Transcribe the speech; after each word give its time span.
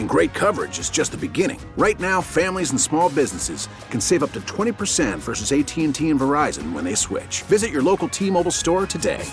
And 0.00 0.08
great 0.08 0.32
coverage 0.32 0.78
is 0.78 0.88
just 0.88 1.12
the 1.12 1.18
beginning. 1.18 1.60
Right 1.76 2.00
now, 2.00 2.22
families 2.22 2.70
and 2.70 2.80
small 2.80 3.10
businesses 3.10 3.68
can 3.90 4.00
save 4.00 4.22
up 4.22 4.32
to 4.32 4.40
20% 4.40 5.18
versus 5.18 5.52
AT&T 5.52 5.84
and 5.84 6.18
Verizon 6.18 6.72
when 6.72 6.84
they 6.84 6.94
switch. 6.94 7.42
Visit 7.42 7.70
your 7.70 7.82
local 7.82 8.08
T-Mobile 8.08 8.50
store 8.50 8.86
today. 8.86 9.28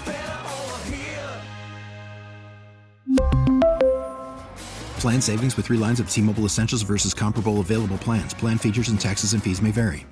Plan 4.99 5.21
savings 5.21 5.55
with 5.55 5.67
3 5.67 5.77
lines 5.77 6.01
of 6.01 6.09
T-Mobile 6.09 6.43
Essentials 6.43 6.81
versus 6.81 7.13
comparable 7.13 7.61
available 7.61 7.97
plans. 7.99 8.33
Plan 8.33 8.57
features 8.57 8.89
and 8.89 8.99
taxes 8.99 9.31
and 9.31 9.41
fees 9.41 9.61
may 9.61 9.71
vary. 9.71 10.05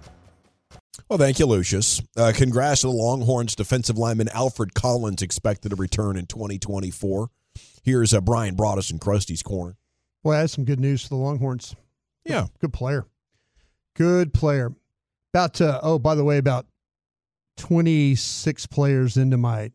Well, 1.09 1.19
thank 1.19 1.37
you, 1.37 1.47
Lucius. 1.47 2.01
Uh, 2.15 2.31
congrats 2.33 2.81
to 2.81 2.87
the 2.87 2.93
Longhorns 2.93 3.55
defensive 3.55 3.97
lineman 3.97 4.29
Alfred 4.29 4.73
Collins 4.73 5.21
expected 5.21 5.69
to 5.69 5.75
return 5.75 6.15
in 6.15 6.27
2024. 6.27 7.29
Here's 7.83 8.13
uh, 8.13 8.21
Brian 8.21 8.55
Broaddus 8.55 8.89
in 8.89 8.99
Crusty's 8.99 9.43
Corner. 9.43 9.75
Well, 10.25 10.39
that's 10.41 10.53
some 10.53 10.65
good 10.65 10.79
news 10.79 11.03
for 11.03 11.09
the 11.09 11.15
Longhorns. 11.17 11.75
Yeah. 12.25 12.47
Good 12.59 12.73
player. 12.73 13.05
Good 13.95 14.33
player. 14.33 14.73
About 15.33 15.53
to, 15.55 15.79
oh, 15.83 15.99
by 15.99 16.15
the 16.15 16.23
way, 16.23 16.37
about 16.39 16.65
26 17.57 18.65
players 18.67 19.17
into 19.17 19.37
my 19.37 19.71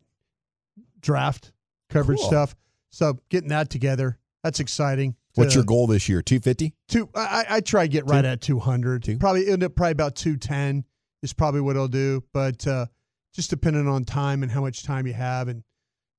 draft 0.99 1.53
coverage 1.89 2.19
Cool. 2.19 2.27
stuff. 2.27 2.55
So 2.91 3.17
getting 3.29 3.49
that 3.49 3.69
together, 3.69 4.19
that's 4.43 4.59
exciting. 4.59 5.15
What's 5.35 5.53
To- 5.53 5.59
your 5.59 5.65
goal 5.65 5.87
this 5.87 6.09
year? 6.09 6.21
250? 6.21 6.73
Two, 6.89 7.09
I, 7.15 7.45
I 7.49 7.55
I 7.55 7.59
try 7.61 7.83
to 7.83 7.87
get 7.87 8.05
right 8.05 8.21
Two? 8.23 8.27
at 8.27 8.41
200. 8.41 9.03
Two? 9.03 9.17
Probably 9.19 9.47
end 9.49 9.63
up 9.63 9.75
probably 9.75 9.93
about 9.93 10.15
210 10.15 10.83
is 11.23 11.31
probably 11.31 11.61
what 11.61 11.77
I'll 11.77 11.87
do. 11.87 12.23
But 12.33 12.67
uh, 12.67 12.87
just 13.33 13.49
depending 13.49 13.87
on 13.87 14.03
time 14.03 14.43
and 14.43 14.51
how 14.51 14.59
much 14.59 14.83
time 14.83 15.07
you 15.07 15.13
have. 15.13 15.47
And, 15.47 15.63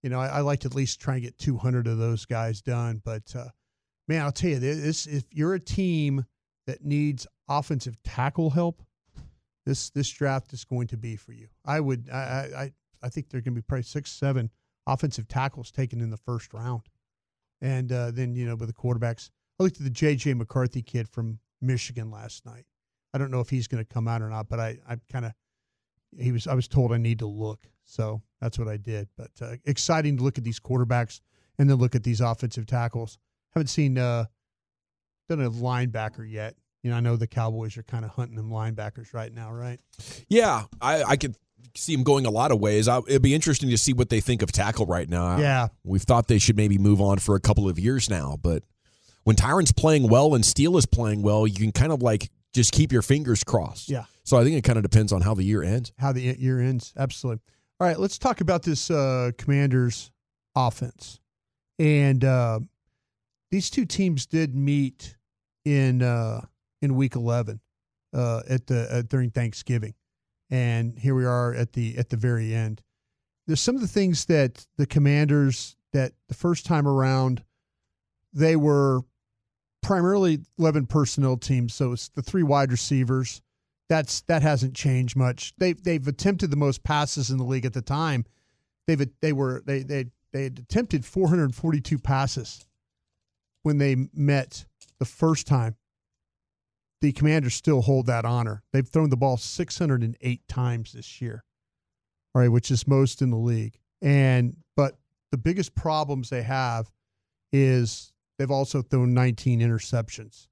you 0.02 0.08
know, 0.08 0.18
I, 0.18 0.28
I 0.28 0.40
like 0.40 0.60
to 0.60 0.68
at 0.68 0.74
least 0.74 1.00
try 1.00 1.14
and 1.16 1.22
get 1.22 1.36
200 1.36 1.86
of 1.86 1.98
those 1.98 2.24
guys 2.24 2.62
done. 2.62 3.02
But, 3.04 3.24
uh, 3.36 3.48
man, 4.12 4.22
I'll 4.22 4.32
tell 4.32 4.50
you, 4.50 4.58
this 4.58 5.06
if 5.06 5.24
you're 5.32 5.54
a 5.54 5.60
team 5.60 6.26
that 6.66 6.84
needs 6.84 7.26
offensive 7.48 7.96
tackle 8.04 8.50
help, 8.50 8.82
this 9.64 9.88
this 9.90 10.10
draft 10.10 10.52
is 10.52 10.64
going 10.64 10.88
to 10.88 10.98
be 10.98 11.16
for 11.16 11.32
you. 11.32 11.48
I 11.64 11.80
would, 11.80 12.10
I, 12.12 12.16
I, 12.16 12.72
I- 13.02 13.08
think 13.08 13.30
there 13.30 13.38
are 13.38 13.42
going 13.42 13.54
to 13.54 13.60
be 13.60 13.64
probably 13.66 13.84
six, 13.84 14.10
seven 14.10 14.50
offensive 14.86 15.28
tackles 15.28 15.70
taken 15.70 16.00
in 16.00 16.10
the 16.10 16.16
first 16.18 16.52
round. 16.52 16.82
And 17.60 17.90
uh, 17.90 18.10
then, 18.10 18.34
you 18.34 18.44
know, 18.44 18.54
with 18.54 18.68
the 18.68 18.74
quarterbacks, 18.74 19.30
I 19.58 19.62
looked 19.62 19.78
at 19.78 19.84
the 19.84 19.90
J.J. 19.90 20.34
McCarthy 20.34 20.82
kid 20.82 21.08
from 21.08 21.38
Michigan 21.60 22.10
last 22.10 22.44
night. 22.44 22.64
I 23.14 23.18
don't 23.18 23.30
know 23.30 23.40
if 23.40 23.48
he's 23.48 23.68
going 23.68 23.84
to 23.84 23.94
come 23.94 24.08
out 24.08 24.20
or 24.22 24.28
not, 24.28 24.48
but 24.48 24.60
I, 24.60 24.78
I 24.88 24.96
kind 25.10 25.24
of, 25.24 25.32
he 26.18 26.32
was, 26.32 26.46
I 26.46 26.54
was 26.54 26.68
told 26.68 26.92
I 26.92 26.96
need 26.98 27.20
to 27.20 27.26
look. 27.26 27.60
So 27.84 28.20
that's 28.40 28.58
what 28.58 28.68
I 28.68 28.76
did. 28.76 29.08
But 29.16 29.30
uh, 29.40 29.56
exciting 29.64 30.16
to 30.18 30.22
look 30.22 30.38
at 30.38 30.44
these 30.44 30.60
quarterbacks 30.60 31.20
and 31.58 31.70
then 31.70 31.78
look 31.78 31.94
at 31.94 32.02
these 32.02 32.20
offensive 32.20 32.66
tackles. 32.66 33.18
Haven't 33.54 33.68
seen, 33.68 33.98
uh, 33.98 34.26
done 35.28 35.40
a 35.40 35.50
linebacker 35.50 36.30
yet. 36.30 36.54
You 36.82 36.90
know, 36.90 36.96
I 36.96 37.00
know 37.00 37.16
the 37.16 37.26
Cowboys 37.26 37.76
are 37.76 37.82
kind 37.84 38.04
of 38.04 38.10
hunting 38.10 38.36
them 38.36 38.50
linebackers 38.50 39.14
right 39.14 39.32
now, 39.32 39.52
right? 39.52 39.78
Yeah, 40.28 40.64
I, 40.80 41.02
I 41.04 41.16
could 41.16 41.36
see 41.76 41.94
them 41.94 42.02
going 42.02 42.26
a 42.26 42.30
lot 42.30 42.50
of 42.50 42.58
ways. 42.60 42.88
I, 42.88 42.98
it'd 43.06 43.22
be 43.22 43.34
interesting 43.34 43.70
to 43.70 43.78
see 43.78 43.92
what 43.92 44.08
they 44.08 44.20
think 44.20 44.42
of 44.42 44.50
tackle 44.50 44.86
right 44.86 45.08
now. 45.08 45.38
Yeah. 45.38 45.68
We've 45.84 46.02
thought 46.02 46.26
they 46.26 46.38
should 46.38 46.56
maybe 46.56 46.78
move 46.78 47.00
on 47.00 47.18
for 47.18 47.36
a 47.36 47.40
couple 47.40 47.68
of 47.68 47.78
years 47.78 48.10
now, 48.10 48.36
but 48.42 48.64
when 49.24 49.36
Tyron's 49.36 49.72
playing 49.72 50.08
well 50.08 50.34
and 50.34 50.44
Steele 50.44 50.76
is 50.76 50.86
playing 50.86 51.22
well, 51.22 51.46
you 51.46 51.54
can 51.54 51.72
kind 51.72 51.92
of 51.92 52.02
like 52.02 52.30
just 52.52 52.72
keep 52.72 52.90
your 52.90 53.02
fingers 53.02 53.44
crossed. 53.44 53.88
Yeah. 53.88 54.04
So 54.24 54.36
I 54.36 54.44
think 54.44 54.56
it 54.56 54.62
kind 54.62 54.76
of 54.76 54.82
depends 54.82 55.12
on 55.12 55.22
how 55.22 55.34
the 55.34 55.44
year 55.44 55.62
ends. 55.62 55.92
how 55.98 56.12
the 56.12 56.20
year 56.20 56.60
ends. 56.60 56.92
Absolutely. 56.96 57.42
All 57.80 57.86
right, 57.86 57.98
let's 57.98 58.18
talk 58.18 58.40
about 58.40 58.62
this 58.62 58.90
uh, 58.90 59.30
Commanders 59.38 60.10
offense. 60.54 61.20
And 61.78 62.24
uh, 62.24 62.60
these 63.52 63.68
two 63.68 63.84
teams 63.84 64.24
did 64.26 64.56
meet 64.56 65.14
in 65.64 66.02
uh, 66.02 66.40
in 66.80 66.96
Week 66.96 67.14
11 67.14 67.60
uh, 68.12 68.40
at 68.48 68.66
the 68.66 68.88
uh, 68.90 69.02
during 69.02 69.30
Thanksgiving, 69.30 69.94
and 70.50 70.98
here 70.98 71.14
we 71.14 71.26
are 71.26 71.54
at 71.54 71.74
the 71.74 71.96
at 71.98 72.08
the 72.08 72.16
very 72.16 72.54
end. 72.54 72.80
There's 73.46 73.60
some 73.60 73.74
of 73.74 73.82
the 73.82 73.88
things 73.88 74.24
that 74.24 74.66
the 74.78 74.86
Commanders 74.86 75.76
that 75.92 76.14
the 76.28 76.34
first 76.34 76.64
time 76.64 76.88
around 76.88 77.44
they 78.32 78.56
were 78.56 79.02
primarily 79.82 80.40
11 80.58 80.86
personnel 80.86 81.36
teams, 81.36 81.74
so 81.74 81.92
it's 81.92 82.08
the 82.08 82.22
three 82.22 82.42
wide 82.42 82.72
receivers 82.72 83.42
that's 83.90 84.22
that 84.22 84.40
hasn't 84.40 84.74
changed 84.74 85.14
much. 85.14 85.52
They 85.58 85.74
they've 85.74 86.08
attempted 86.08 86.50
the 86.50 86.56
most 86.56 86.82
passes 86.82 87.28
in 87.28 87.36
the 87.36 87.44
league 87.44 87.66
at 87.66 87.74
the 87.74 87.82
time. 87.82 88.24
They've 88.86 89.06
they 89.20 89.34
were 89.34 89.62
they 89.66 89.82
they 89.82 90.06
they 90.32 90.44
had 90.44 90.58
attempted 90.58 91.04
442 91.04 91.98
passes 91.98 92.66
when 93.62 93.78
they 93.78 94.08
met 94.14 94.64
the 94.98 95.04
first 95.04 95.46
time. 95.46 95.76
The 97.00 97.12
Commanders 97.12 97.54
still 97.54 97.82
hold 97.82 98.06
that 98.06 98.24
honor. 98.24 98.62
They've 98.72 98.86
thrown 98.86 99.10
the 99.10 99.16
ball 99.16 99.36
608 99.36 100.48
times 100.48 100.92
this 100.92 101.20
year. 101.20 101.44
All 102.34 102.40
right, 102.42 102.48
which 102.48 102.70
is 102.70 102.86
most 102.86 103.22
in 103.22 103.30
the 103.30 103.36
league. 103.36 103.78
And 104.00 104.56
but 104.76 104.96
the 105.30 105.38
biggest 105.38 105.74
problems 105.74 106.30
they 106.30 106.42
have 106.42 106.90
is 107.52 108.12
they've 108.38 108.50
also 108.50 108.82
thrown 108.82 109.14
19 109.14 109.60
interceptions, 109.60 110.48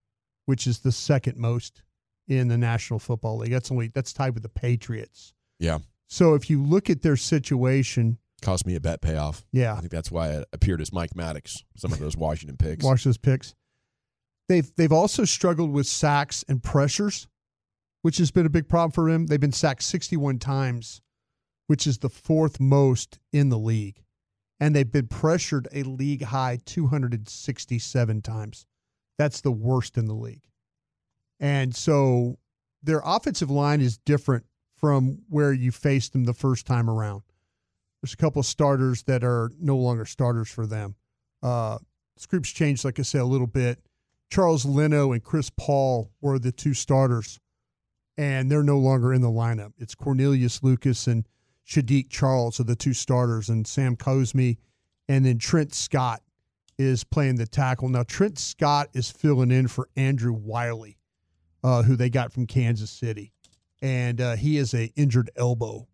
which 0.46 0.66
is 0.66 0.80
the 0.80 0.92
second 0.92 1.38
most 1.38 1.82
in 2.28 2.48
the 2.48 2.58
National 2.58 2.98
Football 2.98 3.38
League. 3.38 3.52
That's 3.52 3.70
only 3.70 3.88
that's 3.88 4.12
tied 4.12 4.34
with 4.34 4.42
the 4.42 4.48
Patriots. 4.48 5.34
Yeah. 5.58 5.78
So 6.08 6.34
if 6.34 6.50
you 6.50 6.62
look 6.62 6.90
at 6.90 7.02
their 7.02 7.16
situation, 7.16 8.18
Cost 8.40 8.66
me 8.66 8.74
a 8.74 8.80
bet 8.80 9.00
payoff. 9.00 9.44
yeah, 9.52 9.74
I 9.74 9.80
think 9.80 9.90
that's 9.92 10.10
why 10.10 10.30
it 10.30 10.48
appeared 10.52 10.80
as 10.80 10.92
Mike 10.92 11.14
Maddox, 11.14 11.64
some 11.76 11.92
of 11.92 11.98
those 11.98 12.16
Washington 12.16 12.56
picks. 12.56 12.84
watch 12.84 13.04
those 13.04 13.18
picks. 13.18 13.54
They've 14.48 14.70
they've 14.76 14.92
also 14.92 15.24
struggled 15.24 15.70
with 15.72 15.86
sacks 15.86 16.44
and 16.48 16.62
pressures, 16.62 17.28
which 18.02 18.18
has 18.18 18.30
been 18.30 18.46
a 18.46 18.50
big 18.50 18.68
problem 18.68 18.90
for 18.92 19.10
them. 19.10 19.26
They've 19.26 19.38
been 19.40 19.52
sacked 19.52 19.82
61 19.82 20.38
times, 20.38 21.02
which 21.68 21.86
is 21.86 21.98
the 21.98 22.08
fourth 22.08 22.58
most 22.58 23.18
in 23.32 23.48
the 23.48 23.58
league. 23.58 24.02
And 24.58 24.74
they've 24.76 24.90
been 24.90 25.06
pressured 25.06 25.68
a 25.72 25.84
league 25.84 26.22
high 26.24 26.58
267 26.66 28.22
times. 28.22 28.66
That's 29.18 29.40
the 29.40 29.52
worst 29.52 29.96
in 29.96 30.06
the 30.06 30.14
league. 30.14 30.44
And 31.38 31.74
so 31.74 32.38
their 32.82 33.00
offensive 33.04 33.50
line 33.50 33.80
is 33.80 33.98
different 33.98 34.44
from 34.76 35.20
where 35.28 35.52
you 35.52 35.70
faced 35.70 36.12
them 36.12 36.24
the 36.24 36.34
first 36.34 36.66
time 36.66 36.88
around. 36.90 37.22
There's 38.02 38.14
a 38.14 38.16
couple 38.16 38.40
of 38.40 38.46
starters 38.46 39.02
that 39.04 39.22
are 39.24 39.50
no 39.60 39.76
longer 39.76 40.04
starters 40.04 40.48
for 40.48 40.66
them. 40.66 40.94
Uh, 41.42 41.78
this 42.16 42.26
group's 42.26 42.50
changed, 42.50 42.84
like 42.84 42.98
I 42.98 43.02
said, 43.02 43.20
a 43.20 43.24
little 43.24 43.46
bit. 43.46 43.80
Charles 44.30 44.64
Leno 44.64 45.12
and 45.12 45.22
Chris 45.22 45.50
Paul 45.50 46.10
were 46.20 46.38
the 46.38 46.52
two 46.52 46.72
starters, 46.74 47.40
and 48.16 48.50
they're 48.50 48.62
no 48.62 48.78
longer 48.78 49.12
in 49.12 49.22
the 49.22 49.28
lineup. 49.28 49.72
It's 49.78 49.94
Cornelius 49.94 50.62
Lucas 50.62 51.06
and 51.06 51.26
Saahdiq 51.66 52.10
Charles 52.10 52.58
are 52.58 52.64
the 52.64 52.76
two 52.76 52.94
starters, 52.94 53.48
and 53.48 53.66
Sam 53.66 53.96
Cosmi, 53.96 54.58
and 55.08 55.24
then 55.24 55.38
Trent 55.38 55.74
Scott 55.74 56.22
is 56.78 57.04
playing 57.04 57.36
the 57.36 57.46
tackle. 57.46 57.88
Now, 57.88 58.02
Trent 58.02 58.38
Scott 58.38 58.88
is 58.94 59.10
filling 59.10 59.50
in 59.50 59.68
for 59.68 59.88
Andrew 59.96 60.32
Wylie, 60.32 60.98
uh, 61.62 61.82
who 61.82 61.96
they 61.96 62.10
got 62.10 62.32
from 62.32 62.46
Kansas 62.46 62.90
City, 62.90 63.32
and 63.82 64.20
uh, 64.20 64.36
he 64.36 64.56
is 64.56 64.74
a 64.74 64.92
injured 64.96 65.30
elbow. 65.36 65.86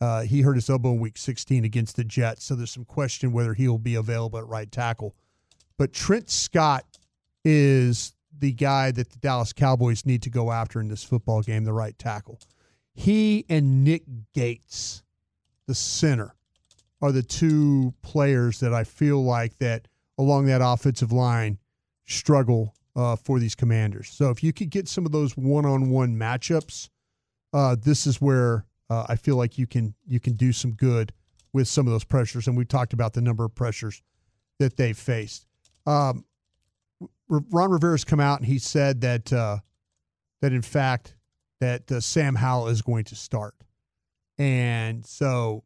Uh, 0.00 0.22
he 0.22 0.40
hurt 0.40 0.54
his 0.54 0.70
elbow 0.70 0.92
in 0.92 1.00
Week 1.00 1.18
16 1.18 1.64
against 1.64 1.96
the 1.96 2.04
Jets, 2.04 2.44
so 2.44 2.54
there's 2.54 2.70
some 2.70 2.86
question 2.86 3.32
whether 3.32 3.52
he 3.54 3.68
will 3.68 3.78
be 3.78 3.94
available 3.94 4.38
at 4.38 4.46
right 4.46 4.70
tackle. 4.70 5.14
But 5.76 5.92
Trent 5.92 6.30
Scott 6.30 6.84
is 7.44 8.14
the 8.38 8.52
guy 8.52 8.90
that 8.92 9.10
the 9.10 9.18
Dallas 9.18 9.52
Cowboys 9.52 10.06
need 10.06 10.22
to 10.22 10.30
go 10.30 10.52
after 10.52 10.80
in 10.80 10.88
this 10.88 11.04
football 11.04 11.42
game, 11.42 11.64
the 11.64 11.72
right 11.72 11.98
tackle. 11.98 12.40
He 12.94 13.44
and 13.48 13.84
Nick 13.84 14.04
Gates, 14.32 15.02
the 15.66 15.74
center, 15.74 16.34
are 17.02 17.12
the 17.12 17.22
two 17.22 17.94
players 18.02 18.60
that 18.60 18.74
I 18.74 18.84
feel 18.84 19.22
like 19.22 19.58
that 19.58 19.88
along 20.18 20.46
that 20.46 20.60
offensive 20.62 21.12
line 21.12 21.58
struggle 22.06 22.74
uh, 22.96 23.16
for 23.16 23.38
these 23.38 23.54
commanders. 23.54 24.08
So 24.10 24.30
if 24.30 24.42
you 24.42 24.52
could 24.52 24.70
get 24.70 24.88
some 24.88 25.06
of 25.06 25.12
those 25.12 25.36
one-on-one 25.36 26.16
matchups, 26.16 26.90
uh, 27.52 27.76
this 27.80 28.06
is 28.06 28.20
where 28.20 28.66
uh, 28.90 29.06
I 29.08 29.16
feel 29.16 29.36
like 29.36 29.56
you 29.56 29.66
can 29.66 29.94
you 30.06 30.20
can 30.20 30.34
do 30.34 30.52
some 30.52 30.72
good 30.72 31.12
with 31.52 31.68
some 31.68 31.86
of 31.86 31.92
those 31.92 32.04
pressures. 32.04 32.46
And 32.46 32.56
we 32.56 32.64
talked 32.64 32.92
about 32.92 33.12
the 33.14 33.20
number 33.20 33.44
of 33.44 33.54
pressures 33.54 34.02
that 34.58 34.76
they've 34.76 34.98
faced. 34.98 35.46
Um, 35.86 36.24
Ron 37.28 37.70
Rivera's 37.70 38.04
come 38.04 38.20
out 38.20 38.40
and 38.40 38.46
he 38.46 38.58
said 38.58 39.00
that 39.02 39.32
uh, 39.32 39.58
that 40.42 40.52
in 40.52 40.62
fact 40.62 41.14
that 41.60 41.90
uh, 41.90 42.00
Sam 42.00 42.34
Howell 42.34 42.68
is 42.68 42.82
going 42.82 43.04
to 43.04 43.16
start. 43.16 43.54
And 44.38 45.04
so 45.06 45.64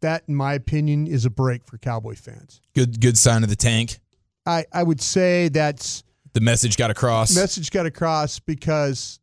that, 0.00 0.24
in 0.26 0.34
my 0.34 0.54
opinion, 0.54 1.06
is 1.06 1.24
a 1.24 1.30
break 1.30 1.66
for 1.66 1.78
Cowboy 1.78 2.14
fans. 2.16 2.60
Good 2.74 3.00
good 3.00 3.16
sign 3.16 3.42
of 3.42 3.48
the 3.48 3.56
tank. 3.56 3.98
I, 4.44 4.64
I 4.72 4.82
would 4.82 5.00
say 5.00 5.48
that's 5.48 6.04
The 6.32 6.40
message 6.40 6.76
got 6.76 6.90
across. 6.90 7.34
message 7.34 7.70
got 7.70 7.84
across 7.86 8.38
because 8.38 9.20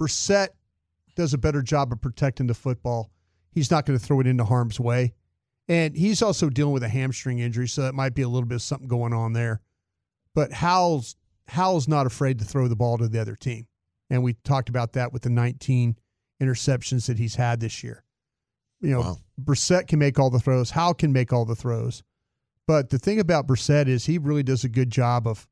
Brissett 0.00 0.48
does 1.20 1.34
a 1.34 1.38
better 1.38 1.60
job 1.62 1.92
of 1.92 2.00
protecting 2.00 2.46
the 2.46 2.54
football. 2.54 3.10
He's 3.52 3.70
not 3.70 3.84
going 3.84 3.98
to 3.98 4.04
throw 4.04 4.20
it 4.20 4.26
into 4.26 4.44
harm's 4.44 4.80
way. 4.80 5.12
And 5.68 5.94
he's 5.94 6.22
also 6.22 6.48
dealing 6.48 6.72
with 6.72 6.82
a 6.82 6.88
hamstring 6.88 7.38
injury, 7.38 7.68
so 7.68 7.82
that 7.82 7.94
might 7.94 8.14
be 8.14 8.22
a 8.22 8.28
little 8.28 8.48
bit 8.48 8.56
of 8.56 8.62
something 8.62 8.88
going 8.88 9.12
on 9.12 9.34
there. 9.34 9.60
But 10.34 10.52
Howell's 10.52 11.16
Howell's 11.46 11.88
not 11.88 12.06
afraid 12.06 12.38
to 12.38 12.44
throw 12.44 12.68
the 12.68 12.76
ball 12.76 12.96
to 12.98 13.08
the 13.08 13.20
other 13.20 13.36
team. 13.36 13.66
And 14.08 14.22
we 14.22 14.34
talked 14.44 14.68
about 14.68 14.94
that 14.94 15.12
with 15.12 15.22
the 15.22 15.30
19 15.30 15.96
interceptions 16.40 17.06
that 17.06 17.18
he's 17.18 17.34
had 17.34 17.60
this 17.60 17.84
year. 17.84 18.04
You 18.80 18.90
know, 18.90 19.00
Wow. 19.00 19.18
Brissett 19.42 19.88
can 19.88 19.98
make 19.98 20.18
all 20.18 20.30
the 20.30 20.40
throws. 20.40 20.70
Howell 20.70 20.94
can 20.94 21.12
make 21.12 21.32
all 21.32 21.44
the 21.44 21.54
throws. 21.56 22.02
But 22.66 22.90
the 22.90 22.98
thing 22.98 23.20
about 23.20 23.46
Brissett 23.46 23.88
is 23.88 24.06
he 24.06 24.16
really 24.16 24.42
does 24.44 24.64
a 24.64 24.68
good 24.68 24.90
job 24.90 25.26
of 25.26 25.46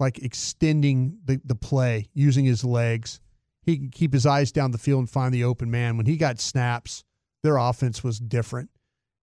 like 0.00 0.18
extending 0.18 1.18
the, 1.24 1.40
the 1.44 1.54
play, 1.54 2.08
using 2.14 2.44
his 2.44 2.64
legs. 2.64 3.20
He 3.64 3.78
can 3.78 3.88
keep 3.88 4.12
his 4.12 4.26
eyes 4.26 4.52
down 4.52 4.70
the 4.70 4.78
field 4.78 5.00
and 5.00 5.10
find 5.10 5.32
the 5.32 5.44
open 5.44 5.70
man. 5.70 5.96
When 5.96 6.06
he 6.06 6.16
got 6.16 6.38
snaps, 6.40 7.04
their 7.42 7.56
offense 7.56 8.04
was 8.04 8.18
different. 8.18 8.70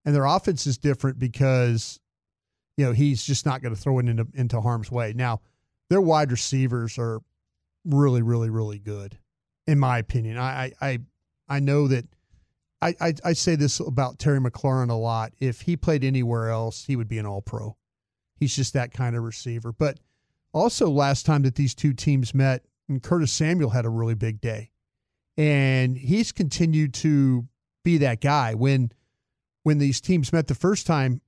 And 0.03 0.15
their 0.15 0.25
offense 0.25 0.65
is 0.65 0.77
different 0.77 1.19
because, 1.19 1.99
you 2.75 2.85
know, 2.85 2.91
he's 2.91 3.23
just 3.23 3.45
not 3.45 3.61
going 3.61 3.75
to 3.75 3.79
throw 3.79 3.99
it 3.99 4.07
into, 4.07 4.27
into 4.33 4.59
harm's 4.61 4.91
way. 4.91 5.13
Now, 5.15 5.41
their 5.89 6.01
wide 6.01 6.31
receivers 6.31 6.97
are 6.97 7.21
really, 7.85 8.21
really, 8.21 8.49
really 8.49 8.79
good, 8.79 9.17
in 9.67 9.77
my 9.77 9.97
opinion. 9.97 10.37
I 10.37 10.71
I 10.81 10.99
I, 11.49 11.59
know 11.59 11.87
that 11.87 12.05
I, 12.81 12.95
I 13.01 13.13
I 13.25 13.33
say 13.33 13.55
this 13.55 13.79
about 13.79 14.17
Terry 14.17 14.39
McLaurin 14.39 14.89
a 14.89 14.95
lot. 14.95 15.33
If 15.39 15.61
he 15.61 15.75
played 15.75 16.03
anywhere 16.03 16.49
else, 16.49 16.85
he 16.85 16.95
would 16.95 17.07
be 17.07 17.17
an 17.17 17.25
all 17.25 17.41
pro. 17.41 17.75
He's 18.39 18.55
just 18.55 18.73
that 18.73 18.93
kind 18.93 19.15
of 19.15 19.23
receiver. 19.23 19.71
But 19.71 19.99
also 20.53 20.89
last 20.89 21.25
time 21.25 21.43
that 21.43 21.55
these 21.55 21.75
two 21.75 21.93
teams 21.93 22.33
met, 22.33 22.63
and 22.91 23.01
Curtis 23.01 23.31
Samuel 23.31 23.71
had 23.71 23.85
a 23.85 23.89
really 23.89 24.15
big 24.15 24.41
day. 24.41 24.71
And 25.37 25.97
he's 25.97 26.31
continued 26.31 26.93
to 26.95 27.47
be 27.83 27.97
that 27.99 28.21
guy. 28.21 28.53
When 28.53 28.91
when 29.63 29.77
these 29.77 30.01
teams 30.01 30.33
met 30.33 30.47
the 30.47 30.55
first 30.55 30.85
time, 30.85 31.21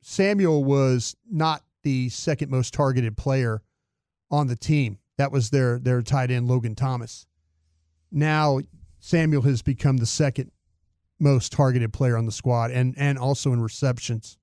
Samuel 0.00 0.64
was 0.64 1.16
not 1.30 1.62
the 1.82 2.08
second 2.08 2.50
most 2.50 2.72
targeted 2.72 3.16
player 3.16 3.62
on 4.30 4.46
the 4.46 4.56
team. 4.56 4.98
That 5.18 5.30
was 5.30 5.50
their 5.50 5.78
their 5.78 6.02
tight 6.02 6.30
end 6.30 6.48
Logan 6.48 6.74
Thomas. 6.74 7.26
Now 8.10 8.60
Samuel 8.98 9.42
has 9.42 9.62
become 9.62 9.98
the 9.98 10.06
second 10.06 10.50
most 11.20 11.52
targeted 11.52 11.92
player 11.92 12.16
on 12.16 12.26
the 12.26 12.32
squad 12.32 12.70
and 12.70 12.94
and 12.96 13.18
also 13.18 13.52
in 13.52 13.60
receptions. 13.60 14.38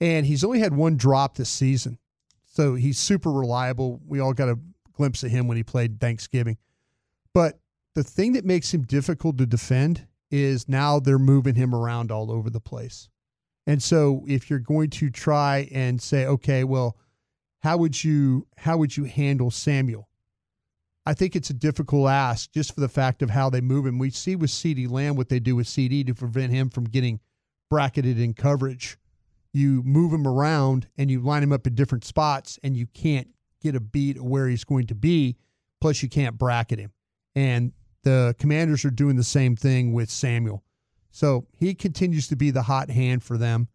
And 0.00 0.24
he's 0.24 0.44
only 0.44 0.60
had 0.60 0.72
one 0.72 0.96
drop 0.96 1.36
this 1.36 1.50
season. 1.50 1.98
So 2.46 2.74
he's 2.74 2.98
super 2.98 3.30
reliable. 3.30 4.00
We 4.06 4.18
all 4.18 4.32
got 4.32 4.48
a 4.48 4.58
glimpse 5.00 5.22
of 5.22 5.30
him 5.30 5.48
when 5.48 5.56
he 5.56 5.62
played 5.62 5.98
Thanksgiving. 5.98 6.58
But 7.32 7.58
the 7.94 8.04
thing 8.04 8.34
that 8.34 8.44
makes 8.44 8.74
him 8.74 8.82
difficult 8.82 9.38
to 9.38 9.46
defend 9.46 10.06
is 10.30 10.68
now 10.68 11.00
they're 11.00 11.18
moving 11.18 11.54
him 11.54 11.74
around 11.74 12.12
all 12.12 12.30
over 12.30 12.50
the 12.50 12.60
place. 12.60 13.08
And 13.66 13.82
so 13.82 14.24
if 14.28 14.50
you're 14.50 14.58
going 14.58 14.90
to 14.90 15.08
try 15.08 15.70
and 15.72 16.02
say, 16.02 16.26
okay, 16.26 16.64
well, 16.64 16.98
how 17.60 17.78
would 17.78 18.04
you 18.04 18.46
how 18.58 18.76
would 18.76 18.94
you 18.94 19.04
handle 19.04 19.50
Samuel? 19.50 20.06
I 21.06 21.14
think 21.14 21.34
it's 21.34 21.48
a 21.48 21.54
difficult 21.54 22.10
ask 22.10 22.52
just 22.52 22.74
for 22.74 22.80
the 22.80 22.88
fact 22.88 23.22
of 23.22 23.30
how 23.30 23.48
they 23.48 23.62
move 23.62 23.86
him. 23.86 23.98
We 23.98 24.10
see 24.10 24.36
with 24.36 24.50
CD 24.50 24.86
Lamb 24.86 25.16
what 25.16 25.30
they 25.30 25.40
do 25.40 25.56
with 25.56 25.66
CD 25.66 26.04
to 26.04 26.14
prevent 26.14 26.52
him 26.52 26.68
from 26.68 26.84
getting 26.84 27.20
bracketed 27.70 28.20
in 28.20 28.34
coverage. 28.34 28.98
You 29.54 29.82
move 29.82 30.12
him 30.12 30.26
around 30.26 30.88
and 30.98 31.10
you 31.10 31.20
line 31.20 31.42
him 31.42 31.52
up 31.52 31.66
in 31.66 31.74
different 31.74 32.04
spots, 32.04 32.58
and 32.62 32.76
you 32.76 32.86
can't 32.86 33.28
get 33.60 33.74
a 33.74 33.80
beat 33.80 34.16
of 34.16 34.24
where 34.24 34.48
he's 34.48 34.64
going 34.64 34.86
to 34.88 34.94
be. 34.94 35.36
Plus, 35.80 36.02
you 36.02 36.08
can't 36.08 36.36
bracket 36.36 36.78
him. 36.78 36.92
And 37.34 37.72
the 38.02 38.34
commanders 38.38 38.84
are 38.84 38.90
doing 38.90 39.16
the 39.16 39.24
same 39.24 39.56
thing 39.56 39.92
with 39.92 40.10
Samuel. 40.10 40.62
So 41.10 41.46
he 41.52 41.74
continues 41.74 42.28
to 42.28 42.36
be 42.36 42.50
the 42.50 42.62
hot 42.62 42.90
hand 42.90 43.22
for 43.22 43.36
them. 43.36 43.68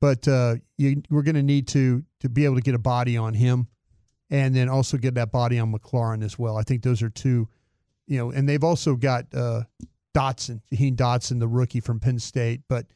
But 0.00 0.28
uh, 0.28 0.56
you, 0.76 1.02
we're 1.10 1.22
going 1.22 1.34
to 1.34 1.42
need 1.42 1.66
to 1.68 2.04
to 2.20 2.28
be 2.28 2.44
able 2.44 2.54
to 2.54 2.60
get 2.60 2.74
a 2.74 2.78
body 2.78 3.16
on 3.16 3.34
him, 3.34 3.66
and 4.30 4.54
then 4.54 4.68
also 4.68 4.96
get 4.96 5.14
that 5.14 5.32
body 5.32 5.58
on 5.58 5.72
McLaurin 5.72 6.22
as 6.22 6.38
well. 6.38 6.56
I 6.56 6.62
think 6.62 6.82
those 6.82 7.02
are 7.02 7.10
two, 7.10 7.48
you 8.06 8.18
know, 8.18 8.30
and 8.30 8.48
they've 8.48 8.62
also 8.62 8.94
got 8.94 9.26
uh, 9.34 9.62
Dotson, 10.14 10.60
Jahan 10.70 10.94
Dotson, 10.94 11.40
the 11.40 11.48
rookie 11.48 11.80
from 11.80 11.98
Penn 11.98 12.20
State. 12.20 12.60
But 12.68 12.86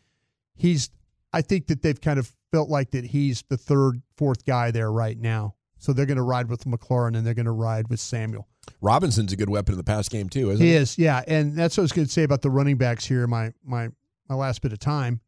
he's, 0.55 0.91
I 1.33 1.43
think 1.43 1.67
that 1.67 1.83
they've 1.83 2.01
kind 2.01 2.21
of 2.21 2.33
felt 2.53 2.69
like 2.69 2.93
that 2.93 3.05
he's 3.05 3.43
the 3.49 3.57
third, 3.57 4.01
fourth 4.17 4.45
guy 4.45 4.71
there 4.71 4.93
right 4.93 5.19
now. 5.19 5.57
So 5.83 5.93
they're 5.93 6.07
going 6.07 6.17
to 6.17 6.23
ride 6.23 6.49
with 6.49 6.65
McLaurin 6.65 7.17
and 7.17 7.27
they're 7.27 7.35
going 7.35 7.47
to 7.47 7.51
ride 7.51 7.89
with 7.89 7.99
Samuel. 7.99 8.47
Robinson's 8.81 9.33
a 9.33 9.37
good 9.37 9.51
weapon 9.51 9.73
in 9.73 9.79
the 9.79 9.83
pass 9.85 10.09
game 10.09 10.29
too, 10.29 10.51
isn't 10.51 10.65
He 10.65 10.71
he? 10.71 10.77
is, 10.77 10.97
yeah, 10.97 11.23
and 11.27 11.57
that's 11.57 11.77
what 11.77 11.83
I 11.83 11.85
was 11.87 11.93
going 11.93 12.07
to 12.07 12.13
say 12.13 12.23
about 12.23 12.43
the 12.43 12.51
running 12.51 12.77
backs 12.77 13.05
here. 13.05 13.27
My 13.27 13.53
my 13.65 13.89
my 14.29 14.37
last 14.37 14.63
bit 14.63 14.73
of 14.73 14.79
time 14.79 15.21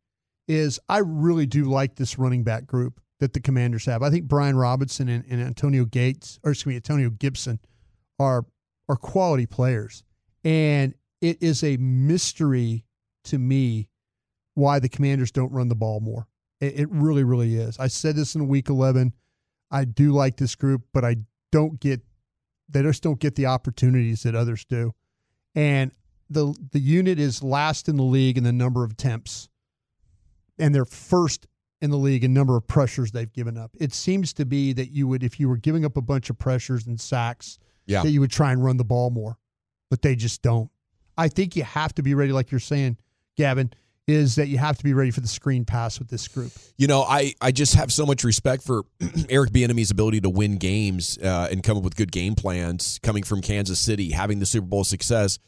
is 0.46 0.78
I 0.88 0.98
really 0.98 1.46
do 1.46 1.64
like 1.64 1.96
this 1.96 2.20
running 2.20 2.44
back 2.44 2.66
group 2.66 3.00
that 3.18 3.32
the 3.32 3.40
Commanders 3.40 3.84
have. 3.86 4.04
I 4.04 4.10
think 4.10 4.26
Brian 4.28 4.56
Robinson 4.56 5.08
and, 5.08 5.24
and 5.28 5.42
Antonio 5.42 5.84
Gates, 5.84 6.38
or 6.44 6.52
excuse 6.52 6.70
me, 6.70 6.76
Antonio 6.76 7.10
Gibson, 7.10 7.58
are 8.20 8.46
are 8.88 8.96
quality 8.96 9.46
players, 9.46 10.04
and 10.44 10.94
it 11.20 11.42
is 11.42 11.64
a 11.64 11.76
mystery 11.78 12.84
to 13.24 13.38
me 13.38 13.88
why 14.54 14.78
the 14.78 14.88
Commanders 14.88 15.32
don't 15.32 15.50
run 15.50 15.66
the 15.66 15.74
ball 15.74 15.98
more. 15.98 16.28
It, 16.60 16.78
it 16.80 16.88
really, 16.92 17.24
really 17.24 17.56
is. 17.56 17.76
I 17.80 17.88
said 17.88 18.14
this 18.14 18.36
in 18.36 18.46
Week 18.46 18.68
11. 18.68 19.12
I 19.70 19.84
do 19.84 20.12
like 20.12 20.36
this 20.36 20.54
group, 20.54 20.82
but 20.92 21.04
I 21.04 21.16
don't 21.52 21.80
get 21.80 22.00
they 22.68 22.82
just 22.82 23.02
don't 23.02 23.20
get 23.20 23.34
the 23.34 23.46
opportunities 23.46 24.22
that 24.22 24.34
others 24.34 24.64
do. 24.64 24.92
And 25.54 25.92
the 26.30 26.54
the 26.72 26.80
unit 26.80 27.18
is 27.18 27.42
last 27.42 27.88
in 27.88 27.96
the 27.96 28.02
league 28.02 28.38
in 28.38 28.44
the 28.44 28.52
number 28.52 28.84
of 28.84 28.92
attempts, 28.92 29.48
and 30.58 30.74
they're 30.74 30.84
first 30.84 31.46
in 31.80 31.90
the 31.90 31.98
league 31.98 32.24
in 32.24 32.32
number 32.32 32.56
of 32.56 32.66
pressures 32.66 33.12
they've 33.12 33.32
given 33.32 33.58
up. 33.58 33.70
It 33.78 33.92
seems 33.92 34.32
to 34.34 34.46
be 34.46 34.72
that 34.72 34.90
you 34.90 35.06
would, 35.06 35.22
if 35.22 35.38
you 35.38 35.48
were 35.48 35.58
giving 35.58 35.84
up 35.84 35.96
a 35.98 36.00
bunch 36.00 36.30
of 36.30 36.38
pressures 36.38 36.86
and 36.86 36.98
sacks, 36.98 37.58
Yeah. 37.86 38.02
that 38.02 38.10
you 38.10 38.20
would 38.20 38.30
try 38.30 38.52
and 38.52 38.64
run 38.64 38.78
the 38.78 38.84
ball 38.84 39.10
more, 39.10 39.38
but 39.90 40.00
they 40.00 40.16
just 40.16 40.40
don't. 40.40 40.70
I 41.18 41.28
think 41.28 41.56
you 41.56 41.62
have 41.64 41.94
to 41.96 42.02
be 42.02 42.14
ready, 42.14 42.32
like 42.32 42.50
you're 42.50 42.58
saying, 42.60 42.96
Gavin, 43.36 43.70
is 44.06 44.34
that 44.36 44.48
you 44.48 44.58
have 44.58 44.76
to 44.76 44.84
be 44.84 44.92
ready 44.92 45.10
for 45.10 45.20
the 45.20 45.28
screen 45.28 45.64
pass 45.64 45.98
with 45.98 46.08
this 46.08 46.28
group. 46.28 46.52
You 46.76 46.86
know, 46.86 47.02
I, 47.02 47.34
I 47.40 47.52
just 47.52 47.74
have 47.74 47.92
so 47.92 48.04
much 48.04 48.24
respect 48.24 48.62
for 48.62 48.84
Eric 49.28 49.50
Bieniemy's 49.50 49.90
ability 49.90 50.20
to 50.22 50.30
win 50.30 50.58
games 50.58 51.18
uh, 51.18 51.48
and 51.50 51.62
come 51.62 51.78
up 51.78 51.84
with 51.84 51.96
good 51.96 52.12
game 52.12 52.34
plans. 52.34 53.00
Coming 53.02 53.22
from 53.22 53.40
Kansas 53.40 53.80
City, 53.80 54.10
having 54.10 54.40
the 54.40 54.46
Super 54.46 54.66
Bowl 54.66 54.84
success, 54.84 55.38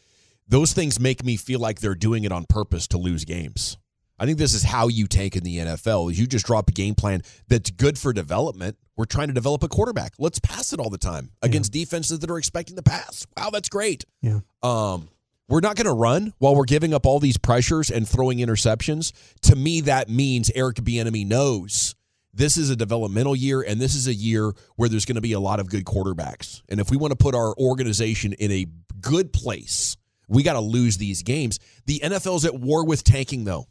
those 0.48 0.72
things 0.72 0.98
make 0.98 1.24
me 1.24 1.36
feel 1.36 1.60
like 1.60 1.80
they're 1.80 1.94
doing 1.94 2.24
it 2.24 2.32
on 2.32 2.44
purpose 2.46 2.86
to 2.88 2.98
lose 2.98 3.24
games. 3.24 3.76
I 4.18 4.24
think 4.24 4.38
this 4.38 4.54
is 4.54 4.62
how 4.62 4.88
you 4.88 5.06
tank 5.06 5.36
in 5.36 5.44
the 5.44 5.58
NFL. 5.58 6.14
You 6.14 6.26
just 6.26 6.46
drop 6.46 6.68
a 6.68 6.72
game 6.72 6.94
plan 6.94 7.20
that's 7.48 7.70
good 7.70 7.98
for 7.98 8.12
development. 8.14 8.78
We're 8.96 9.04
trying 9.04 9.28
to 9.28 9.34
develop 9.34 9.62
a 9.62 9.68
quarterback. 9.68 10.14
Let's 10.18 10.38
pass 10.38 10.72
it 10.72 10.80
all 10.80 10.88
the 10.88 10.96
time 10.96 11.32
against 11.42 11.70
defenses 11.72 12.20
that 12.20 12.30
are 12.30 12.38
expecting 12.38 12.76
the 12.76 12.82
pass. 12.82 13.26
Wow, 13.36 13.50
that's 13.50 13.68
great. 13.68 14.06
Yeah. 14.22 14.40
Um, 14.62 15.08
we're 15.48 15.60
not 15.60 15.76
going 15.76 15.86
to 15.86 15.92
run 15.92 16.32
while 16.38 16.56
we're 16.56 16.64
giving 16.64 16.92
up 16.92 17.06
all 17.06 17.20
these 17.20 17.38
pressures 17.38 17.90
and 17.90 18.08
throwing 18.08 18.38
interceptions. 18.38 19.12
To 19.42 19.56
me, 19.56 19.80
that 19.82 20.08
means 20.08 20.50
Eric 20.54 20.76
Bieniemy 20.76 21.26
knows 21.26 21.94
this 22.34 22.56
is 22.56 22.68
a 22.68 22.76
developmental 22.76 23.34
year, 23.34 23.62
and 23.62 23.80
this 23.80 23.94
is 23.94 24.08
a 24.08 24.14
year 24.14 24.52
where 24.76 24.88
there's 24.88 25.04
going 25.04 25.16
to 25.16 25.22
be 25.22 25.32
a 25.32 25.40
lot 25.40 25.60
of 25.60 25.70
good 25.70 25.84
quarterbacks. 25.84 26.62
And 26.68 26.80
if 26.80 26.90
we 26.90 26.96
want 26.96 27.12
to 27.12 27.16
put 27.16 27.34
our 27.34 27.54
organization 27.56 28.32
in 28.34 28.50
a 28.50 28.66
good 29.00 29.32
place, 29.32 29.96
we 30.28 30.42
got 30.42 30.54
to 30.54 30.60
lose 30.60 30.98
these 30.98 31.22
games. 31.22 31.58
The 31.86 32.00
NFL's 32.00 32.44
at 32.44 32.54
war 32.54 32.84
with 32.84 33.04
tanking, 33.04 33.44
though. 33.44 33.66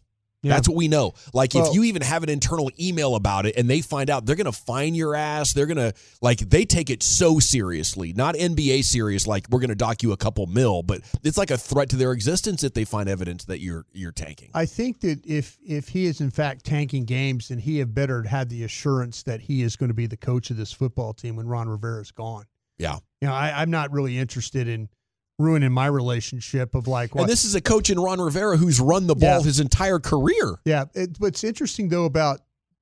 That's 0.49 0.67
what 0.67 0.77
we 0.77 0.87
know. 0.87 1.13
Like 1.33 1.53
Well- 1.53 1.67
if 1.67 1.75
you 1.75 1.83
even 1.83 2.01
have 2.01 2.23
an 2.23 2.29
internal 2.29 2.69
email 2.79 3.15
about 3.15 3.45
it 3.45 3.55
and 3.57 3.69
they 3.69 3.81
find 3.81 4.09
out, 4.09 4.25
they're 4.25 4.35
going 4.35 4.45
to 4.45 4.51
fine 4.51 4.95
your 4.95 5.15
ass. 5.15 5.53
They're 5.53 5.65
going 5.65 5.77
to 5.77 5.93
like 6.21 6.39
they 6.39 6.65
take 6.65 6.89
it 6.89 7.03
so 7.03 7.39
seriously, 7.39 8.13
not 8.13 8.35
NBA 8.35 8.83
serious. 8.83 9.27
Like 9.27 9.47
we're 9.49 9.59
going 9.59 9.69
to 9.69 9.75
dock 9.75 10.03
you 10.03 10.11
a 10.11 10.17
couple 10.17 10.45
mil, 10.47 10.83
but 10.83 11.01
it's 11.23 11.37
like 11.37 11.51
a 11.51 11.57
threat 11.57 11.89
to 11.89 11.95
their 11.95 12.11
existence 12.11 12.63
if 12.63 12.73
they 12.73 12.85
find 12.85 13.09
evidence 13.09 13.45
that 13.45 13.59
you're 13.59 13.85
you're 13.93 14.11
tanking. 14.11 14.51
I 14.53 14.65
think 14.65 14.99
that 15.01 15.25
if 15.25 15.57
if 15.65 15.89
he 15.89 16.05
is 16.05 16.21
in 16.21 16.31
fact 16.31 16.65
tanking 16.65 17.05
games, 17.05 17.49
then 17.49 17.59
he 17.59 17.79
had 17.79 17.93
better 17.93 18.23
had 18.23 18.49
the 18.49 18.63
assurance 18.63 19.23
that 19.23 19.41
he 19.41 19.61
is 19.61 19.75
going 19.75 19.89
to 19.89 19.93
be 19.95 20.07
the 20.07 20.17
coach 20.17 20.49
of 20.49 20.57
this 20.57 20.71
football 20.71 21.13
team 21.13 21.35
when 21.35 21.47
Ron 21.47 21.69
Rivera 21.69 22.01
is 22.01 22.11
gone. 22.11 22.45
Yeah, 22.77 22.97
You 23.21 23.29
know, 23.29 23.33
I, 23.33 23.61
I'm 23.61 23.71
not 23.71 23.91
really 23.93 24.17
interested 24.17 24.67
in 24.67 24.89
ruining 25.37 25.71
my 25.71 25.87
relationship 25.87 26.75
of 26.75 26.87
like. 26.87 27.13
and 27.15 27.27
this 27.27 27.43
is 27.45 27.55
a 27.55 27.61
coach 27.61 27.89
in 27.89 27.99
Ron 27.99 28.21
Rivera 28.21 28.57
who's 28.57 28.79
run 28.79 29.07
the 29.07 29.15
ball 29.15 29.39
Yeah. 29.39 29.43
his 29.43 29.59
entire 29.59 29.99
career. 29.99 30.55
yeah. 30.65 30.85
It, 30.93 31.15
what's 31.19 31.43
interesting 31.43 31.89
though 31.89 32.05
about 32.05 32.39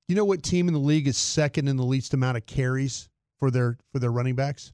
you 0.08 0.16
know 0.16 0.26
what 0.26 0.44
team 0.44 0.68
in 0.68 0.74
the 0.74 0.80
league 0.80 1.08
is 1.08 1.18
second 1.18 1.68
in 1.68 1.78
the 1.78 1.84
least 1.86 2.14
amount 2.14 2.38
of 2.38 2.46
carries 2.46 3.10
for 3.40 3.50
their 3.50 3.78
for 3.92 4.00
their 4.00 4.12
running 4.12 4.36
backs? 4.36 4.72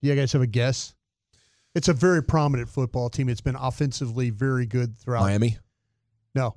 Do 0.00 0.08
you 0.08 0.14
guys 0.14 0.32
have 0.32 0.42
a 0.42 0.46
guess? 0.46 0.94
It's 1.74 1.88
a 1.88 1.92
very 1.92 2.22
prominent 2.22 2.68
football 2.68 3.10
team. 3.10 3.28
It's 3.28 3.40
been 3.40 3.56
offensively 3.56 4.30
very 4.30 4.64
good 4.66 4.96
throughout. 4.96 5.22
Miami. 5.22 5.58
No, 6.34 6.56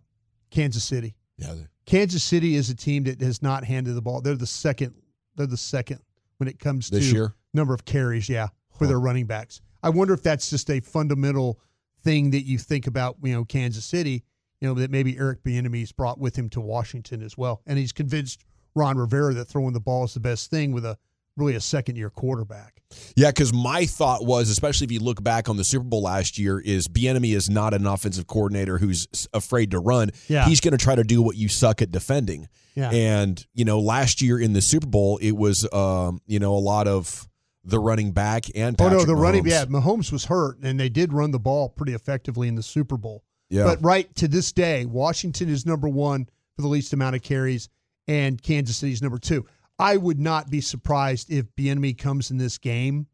Kansas 0.52 0.84
City. 0.84 1.16
Yeah. 1.38 1.56
Kansas 1.86 2.24
City 2.24 2.56
is 2.56 2.70
a 2.70 2.76
team 2.76 3.04
that 3.06 3.20
has 3.22 3.42
not 3.42 3.64
handed 3.66 3.94
the 3.94 4.02
ball. 4.02 4.22
They're 4.22 4.36
the 4.36 4.48
second. 4.48 4.94
They're 5.36 5.48
the 5.48 5.58
second 5.58 6.00
when 6.38 6.48
it 6.48 6.60
comes 6.60 6.90
This 6.90 7.10
to 7.10 7.14
year? 7.16 7.34
number 7.54 7.74
of 7.74 7.84
carries. 7.84 8.30
Yeah, 8.30 8.48
for 8.78 8.88
their 8.88 9.00
running 9.00 9.26
backs. 9.26 9.60
I 9.84 9.90
wonder 9.90 10.14
if 10.14 10.24
that's 10.24 10.50
just 10.50 10.70
a 10.70 10.80
fundamental 10.80 11.60
thing 12.04 12.32
that 12.32 12.42
you 12.42 12.58
think 12.58 12.88
about. 12.88 13.18
You 13.24 13.34
know, 13.34 13.46
Kansas 13.46 13.86
City. 13.86 14.24
You 14.60 14.68
know 14.68 14.76
that 14.76 14.92
maybe 14.92 15.18
Eric 15.18 15.44
Bieniemy's 15.44 15.92
brought 15.92 16.20
with 16.20 16.36
him 16.36 16.48
to 16.50 16.62
Washington 16.62 17.24
as 17.24 17.36
well, 17.38 17.62
and 17.66 17.80
he's 17.80 17.92
convinced 17.92 18.46
Ron 18.76 18.98
Rivera 18.98 19.34
that 19.34 19.46
throwing 19.46 19.74
the 19.74 19.80
ball 19.80 20.04
is 20.04 20.14
the 20.14 20.20
best 20.20 20.52
thing 20.52 20.72
with 20.72 20.86
a 20.86 20.98
really 21.38 21.56
a 21.56 21.62
second 21.62 21.96
year 21.96 22.10
quarterback. 22.10 22.82
Yeah, 23.16 23.30
because 23.30 23.54
my 23.54 23.86
thought 23.86 24.26
was, 24.26 24.50
especially 24.50 24.86
if 24.86 24.92
you 24.92 25.00
look 25.00 25.24
back 25.24 25.50
on 25.50 25.58
the 25.58 25.64
Super 25.64 25.86
Bowl 25.86 26.04
last 26.04 26.38
year, 26.38 26.60
is 26.60 26.88
Bieniemy 26.88 27.36
is 27.36 27.50
not 27.50 27.74
an 27.74 27.86
offensive 27.86 28.28
coordinator 28.28 28.78
who's 28.78 29.08
afraid 29.34 29.72
to 29.72 29.80
run. 29.80 30.12
Yeah. 30.28 30.46
He's 30.46 30.60
going 30.60 30.74
to 30.74 30.84
try 30.84 30.96
to 30.96 31.04
do 31.04 31.22
what 31.22 31.38
you 31.38 31.48
suck 31.48 31.82
at 31.82 31.92
defending. 31.92 32.48
Yeah. 32.76 32.92
And 32.92 33.46
you 33.54 33.66
know, 33.66 33.80
last 33.80 34.22
year 34.22 34.40
in 34.40 34.54
the 34.54 34.62
Super 34.62 34.88
Bowl, 34.88 35.18
it 35.22 35.32
was 35.32 35.68
um, 35.74 36.22
you 36.28 36.40
know 36.40 36.54
a 36.54 36.60
lot 36.60 36.88
of 36.88 37.28
the 37.64 37.80
running 37.80 38.12
back 38.12 38.46
and 38.56 38.80
oh 38.80 38.86
no, 38.86 38.90
Patrick 38.90 39.08
the 39.08 39.16
running 39.16 39.44
Mahomes. 39.44 39.50
yeah, 39.50 39.66
Mahomes 39.66 40.12
was 40.12 40.26
hurt, 40.26 40.60
and 40.64 40.80
they 40.80 40.90
did 40.90 41.14
run 41.14 41.32
the 41.32 41.40
ball 41.40 41.70
pretty 41.70 41.94
effectively 41.94 42.48
in 42.48 42.56
the 42.56 42.64
Super 42.64 42.98
Bowl. 42.98 43.24
Yeah. 43.50 43.66
But 43.66 43.84
right 43.84 44.14
to 44.16 44.28
this 44.28 44.52
day, 44.52 44.86
Washington 44.86 45.50
is 45.50 45.66
number 45.66 45.90
one 45.90 46.28
for 46.56 46.62
the 46.62 46.68
least 46.68 46.94
amount 46.94 47.16
of 47.16 47.22
carries, 47.22 47.70
and 48.08 48.42
Kansas 48.42 48.78
City 48.78 48.94
is 48.94 49.02
number 49.02 49.20
two. 49.20 49.46
I 49.78 49.98
would 49.98 50.20
not 50.20 50.50
be 50.50 50.62
surprised 50.62 51.32
if 51.32 51.46
Bieniemy 51.56 51.98
comes 51.98 52.32
in 52.32 52.38
this 52.38 52.58
game 52.58 53.08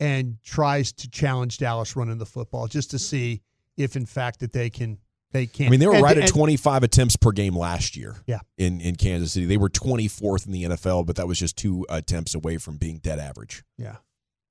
and 0.00 0.36
tries 0.42 0.90
to 0.92 1.10
challenge 1.10 1.58
Dallas 1.58 1.94
running 1.94 2.18
the 2.18 2.26
football 2.26 2.66
just 2.66 2.90
to 2.90 2.98
see 2.98 3.42
if, 3.76 3.94
in 3.94 4.06
fact, 4.06 4.40
that 4.40 4.52
they 4.52 4.68
can 4.68 4.98
they 5.32 5.46
can't. 5.46 5.68
I 5.68 5.70
mean, 5.70 5.80
they 5.80 5.86
were 5.86 5.94
And- 5.94 6.02
right 6.02 6.16
at 6.18 6.28
25 6.28 6.82
attempts 6.82 7.16
per 7.16 7.32
game 7.32 7.56
last 7.56 7.96
year. 7.96 8.16
Yeah. 8.26 8.40
In 8.58 8.80
in 8.80 8.96
Kansas 8.96 9.32
City, 9.32 9.46
they 9.46 9.56
were 9.56 9.68
24th 9.68 10.46
in 10.46 10.52
the 10.52 10.64
NFL, 10.64 11.04
but 11.06 11.16
that 11.16 11.26
was 11.26 11.38
just 11.38 11.56
two 11.56 11.86
attempts 11.88 12.34
away 12.34 12.58
from 12.58 12.76
being 12.76 12.98
dead 12.98 13.18
average. 13.18 13.64
Yeah. 13.78 13.96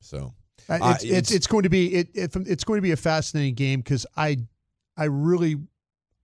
So 0.02 0.34
Uh, 0.70 0.74
Uh, 0.82 0.92
it's, 0.96 1.04
it's 1.04 1.12
it's- 1.12 1.32
it's 1.32 1.48
going 1.48 1.64
to 1.64 1.70
be 1.70 1.94
it, 1.94 2.10
it 2.14 2.36
it's 2.36 2.64
going 2.64 2.78
to 2.78 2.82
be 2.82 2.92
a 2.92 2.98
fascinating 2.98 3.56
game 3.56 3.80
because 3.82 4.06
I 4.16 4.38
I 4.98 5.06
really 5.06 5.56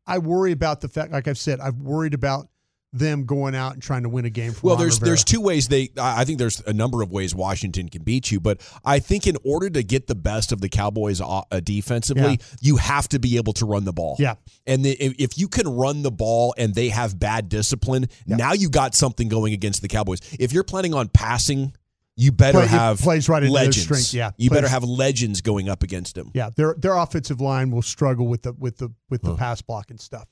I 0.05 0.19
worry 0.19 0.51
about 0.51 0.81
the 0.81 0.87
fact 0.87 1.11
like 1.11 1.27
I've 1.27 1.37
said 1.39 1.59
I've 1.59 1.75
worried 1.77 2.13
about 2.13 2.47
them 2.93 3.25
going 3.25 3.53
out 3.53 3.73
and 3.73 3.81
trying 3.83 4.03
to 4.03 4.09
win 4.09 4.25
a 4.25 4.29
game. 4.29 4.53
For 4.53 4.67
Well, 4.67 4.75
Ron 4.75 4.83
there's 4.83 4.95
Rivera. 4.95 5.05
there's 5.09 5.23
two 5.23 5.41
ways 5.41 5.67
they. 5.67 5.89
I 5.97 6.23
think 6.25 6.39
there's 6.39 6.61
a 6.65 6.73
number 6.73 7.01
of 7.01 7.11
ways 7.11 7.35
Washington 7.35 7.89
can 7.89 8.03
beat 8.03 8.31
you, 8.31 8.39
but 8.39 8.61
I 8.85 8.99
think 8.99 9.27
in 9.27 9.37
order 9.43 9.69
to 9.69 9.83
get 9.83 10.07
the 10.07 10.15
best 10.15 10.51
of 10.51 10.61
the 10.61 10.69
Cowboys 10.69 11.19
uh, 11.21 11.41
defensively, 11.63 12.23
Yeah. 12.39 12.57
you 12.61 12.77
have 12.77 13.07
to 13.09 13.19
be 13.19 13.35
able 13.37 13.53
to 13.53 13.65
run 13.65 13.83
the 13.85 13.93
ball. 13.93 14.15
Yeah. 14.19 14.35
and 14.65 14.83
the, 14.85 14.91
if, 14.93 15.37
you 15.37 15.47
can 15.47 15.67
run 15.67 16.01
the 16.01 16.11
ball 16.11 16.55
and 16.57 16.73
they 16.73 16.89
have 16.89 17.19
bad 17.19 17.49
discipline, 17.49 18.07
now 18.25 18.53
you 18.53 18.69
got 18.69 18.95
something 18.95 19.27
going 19.27 19.53
against 19.53 19.81
the 19.81 19.87
Cowboys. 19.87 20.19
If 20.39 20.53
you're 20.53 20.63
planning 20.63 20.93
on 20.93 21.09
passing, 21.09 21.73
you 22.15 22.31
better 22.31 22.59
Play- 22.59 22.67
have 22.67 22.99
plays 22.99 23.29
right 23.29 23.43
into 23.43 23.53
their 23.53 23.65
legends. 23.65 23.83
strength, 23.83 24.13
yeah. 24.13 24.31
you 24.37 24.49
better 24.49 24.67
have 24.67 24.83
legends 24.83 25.41
going 25.41 25.69
up 25.69 25.83
against 25.83 26.15
them. 26.15 26.31
Yeah, 26.33 26.49
their 26.55 26.73
their 26.75 26.95
offensive 26.95 27.39
line 27.41 27.69
will 27.69 27.83
struggle 27.83 28.27
with 28.27 28.41
the 28.41 28.53
with 28.53 28.77
the 28.77 28.89
with 29.09 29.21
the 29.21 29.35
pass 29.35 29.61
block 29.61 29.91
and 29.91 29.99
stuff. 30.01 30.27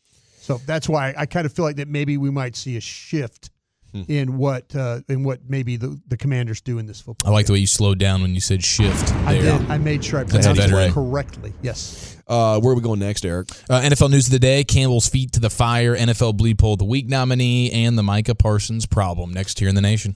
So 0.46 0.60
that's 0.66 0.88
why 0.88 1.14
I 1.18 1.25
kind 1.25 1.46
of 1.48 1.54
feel 1.54 1.66
like 1.66 1.78
that 1.78 1.88
maybe 1.88 2.18
we 2.18 2.30
might 2.30 2.56
see 2.56 2.78
a 2.78 2.82
shift 2.82 3.50
Hmm. 3.94 4.02
in 4.10 4.38
what 4.38 4.75
uh, 4.75 5.00
in 5.08 5.24
what 5.24 5.40
maybe 5.48 5.78
the, 5.78 5.98
the 6.10 6.18
Commanders 6.18 6.60
do 6.60 6.80
in 6.80 6.86
this 6.86 7.00
football. 7.00 7.30
I 7.32 7.34
like 7.34 7.46
the 7.46 7.54
way 7.54 7.60
you 7.60 7.68
slowed 7.68 7.98
down 7.98 8.22
when 8.22 8.34
you 8.34 8.42
said 8.42 8.62
shift. 8.62 9.14
I 9.25 9.36
did. 9.40 9.54
I 9.72 9.78
made 9.78 10.04
sure 10.04 10.20
I 10.20 10.24
That's 10.24 10.46
a 10.46 10.50
pronounced 10.50 10.62
veteran. 10.70 10.90
it 10.90 10.94
correctly. 10.94 11.54
Yes. 11.62 12.18
Uh, 12.28 12.60
where 12.60 12.74
are 12.74 12.75
we 12.75 12.82
going 12.82 13.00
next, 13.00 13.24
Eric? 13.25 13.48
Uh, 13.70 13.80
NFL 13.80 14.10
news 14.12 14.25
of 14.28 14.34
the 14.34 14.40
day: 14.40 14.66
Campbell's 14.66 15.08
feet 15.08 15.32
to 15.34 15.40
the 15.40 15.50
fire, 15.50 15.96
NFL 15.96 16.36
Bleed 16.36 16.60
Poll 16.60 16.74
of 16.74 16.80
the 16.80 16.86
Week 16.86 17.08
nominee, 17.08 17.72
and 17.72 17.98
the 17.98 18.04
Micah 18.04 18.36
Parsons 18.36 18.86
problem. 18.86 19.32
Next 19.32 19.60
here 19.60 19.70
in 19.70 19.75
the 19.75 19.82
nation. 19.82 20.16